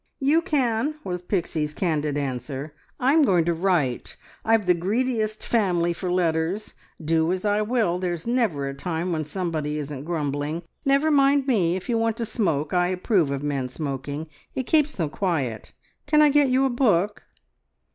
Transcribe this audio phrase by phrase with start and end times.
[0.19, 4.17] "You can," was Pixie's candid answer; "I'm going to write!
[4.43, 9.25] I've the greediest family for letters; do as I will, there's never a time when
[9.25, 10.63] somebody isn't grumbling!
[10.85, 14.95] Never mind me, if you want to smoke; I approve of men smoking, it keeps
[14.95, 15.71] them quiet.
[16.07, 17.21] Can I get you a book?"